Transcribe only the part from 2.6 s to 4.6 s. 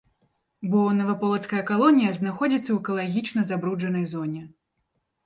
ў экалагічна забруджанай зоне.